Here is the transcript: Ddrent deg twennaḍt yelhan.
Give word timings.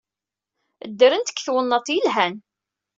Ddrent 0.91 1.29
deg 1.31 1.37
twennaḍt 1.45 1.93
yelhan. 1.95 2.35